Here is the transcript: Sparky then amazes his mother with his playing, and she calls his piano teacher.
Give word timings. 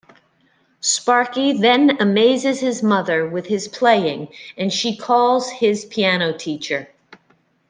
Sparky 0.79 1.53
then 1.53 2.01
amazes 2.01 2.59
his 2.59 2.81
mother 2.81 3.29
with 3.29 3.45
his 3.45 3.67
playing, 3.67 4.29
and 4.57 4.73
she 4.73 4.97
calls 4.97 5.51
his 5.51 5.85
piano 5.85 6.35
teacher. 6.35 6.89